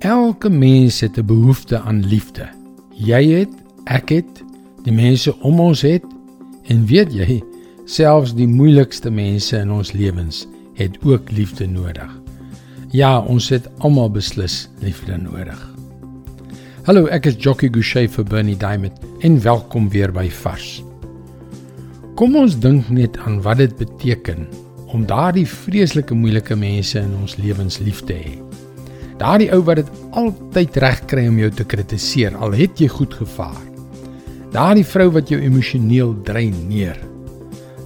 [0.00, 2.48] Elke mens het 'n behoefte aan liefde.
[2.94, 3.48] Jy het,
[3.84, 4.42] ek het,
[4.82, 6.04] die mense om ons het
[6.62, 7.42] en weet jy,
[7.84, 12.20] selfs die moeilikste mense in ons lewens het ook liefde nodig.
[12.90, 15.74] Ja, ons het almal beslis liefde nodig.
[16.82, 20.84] Hallo, ek is Jockey Gouchee vir Bernie Diamond en welkom weer by Vars.
[22.14, 24.48] Kom ons dink net aan wat dit beteken
[24.86, 28.40] om daardie vreeslike moeilike mense in ons lewens lief te hê.
[29.20, 33.12] Daardie ou wat dit altyd reg kry om jou te kritiseer al het jy goed
[33.18, 33.58] gevaar.
[34.54, 36.96] Daardie vrou wat jou emosioneel dreineer.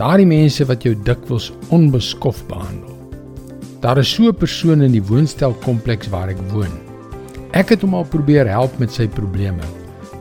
[0.00, 2.96] Daardie mense wat jou dikwels onbeskof behandel.
[3.80, 6.74] Daar is so 'n persoon in die woonstelkompleks waar ek woon.
[7.52, 9.64] Ek het hom al probeer help met sy probleme,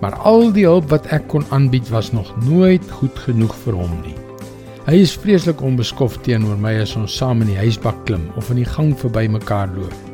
[0.01, 4.01] maar al die hulp wat ek kon aanbied was nog nooit goed genoeg vir hom
[4.05, 4.15] nie.
[4.85, 8.55] Hy is vreeslik onbeskof teenoor my as ons saam in die huisbak klim of in
[8.55, 10.08] die gang verby mekaar loop.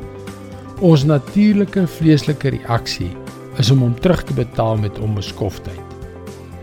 [0.84, 3.12] Ons natuurlike vleeslike reaksie
[3.62, 5.94] is om hom terug te betaal met onbeskoftheid.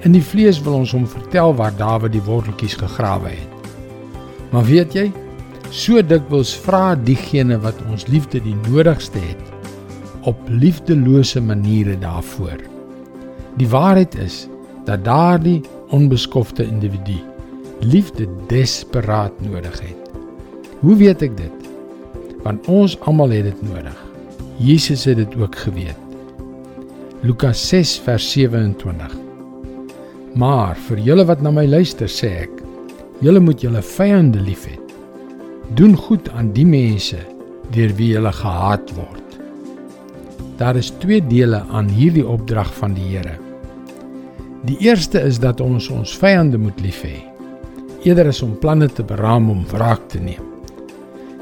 [0.05, 3.71] In die vlees wil ons hom vertel waar Dawid die worteltjies gegrawe het.
[4.53, 5.07] Maar weet jy,
[5.73, 9.49] so dikwels vra diegene wat ons liefde die nodigste het
[10.29, 12.61] op liefdelose maniere daarvoor.
[13.57, 14.45] Die waarheid is
[14.85, 17.17] dat daardie onbeskofte individu
[17.81, 20.13] liefde desperaat nodig het.
[20.81, 21.69] Hoe weet ek dit?
[22.45, 24.12] Want ons almal het dit nodig.
[24.63, 25.99] Jesus het dit ook geweet.
[27.21, 29.17] Lukas 6 vers 27.
[30.39, 32.61] Maar vir julle wat na my luister, sê ek,
[33.27, 34.77] julle moet julle vyande lief hê.
[35.75, 37.19] Doen goed aan die mense
[37.75, 39.35] deur wie julle gehaat word.
[40.63, 43.35] Daar is twee dele aan hierdie opdrag van die Here.
[44.69, 47.19] Die eerste is dat ons ons vyande moet lief hê
[48.03, 50.47] eerder as om planne te beraam om wraak te neem.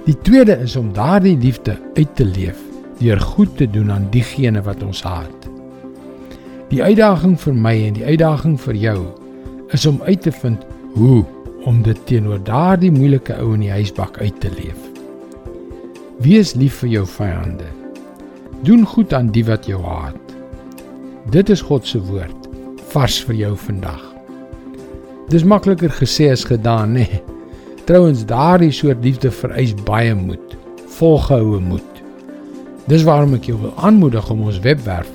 [0.04, 2.69] Die tweede is om daardie liefde uit te leef
[3.00, 5.48] deur goed te doen aan diegene wat ons haat.
[6.70, 8.98] Die uitdaging vir my en die uitdaging vir jou
[9.74, 11.24] is om uit te vind hoe
[11.68, 14.78] om dit teenoor daardie moeilike ou in die huisbak uit te leef.
[16.20, 17.66] Wees lief vir jou vyande.
[18.64, 20.36] Doen goed aan die wat jou haat.
[21.32, 22.48] Dit is God se woord
[22.90, 24.00] vars vir jou vandag.
[25.30, 27.06] Dis makliker gesê as gedaan, nê.
[27.06, 27.22] Nee.
[27.86, 30.56] Trouwens, daardie soort liefde vereis baie moed,
[30.98, 31.89] volgehoue moed.
[32.90, 35.10] Dis waarom ek jou wil aanmoedig om ons webwerf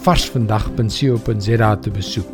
[0.00, 2.28] varsvandag.co.za te besoek.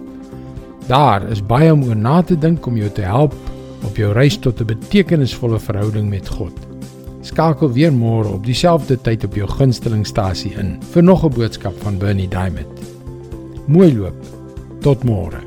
[0.86, 3.34] Daar is baie om oor na te dink om jou te help
[3.84, 6.54] op jou reis tot 'n betekenisvolle verhouding met God.
[7.22, 11.98] Skakel weer môre op dieselfde tyd op jou gunstelingstasie in vir nog 'n boodskap van
[11.98, 12.78] Bernie Diamond.
[13.66, 14.16] Mooi loop.
[14.80, 15.43] Tot môre.